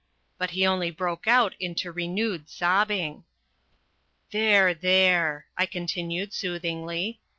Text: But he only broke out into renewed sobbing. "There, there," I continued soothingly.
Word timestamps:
But 0.39 0.49
he 0.49 0.65
only 0.65 0.89
broke 0.89 1.27
out 1.27 1.53
into 1.59 1.91
renewed 1.91 2.49
sobbing. 2.49 3.23
"There, 4.31 4.73
there," 4.73 5.45
I 5.55 5.67
continued 5.67 6.33
soothingly. 6.33 7.19